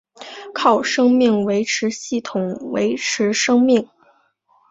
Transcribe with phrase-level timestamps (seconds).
[0.55, 3.87] 靠生命维持系统维持生命。